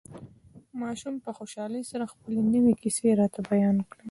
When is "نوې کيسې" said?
2.53-3.07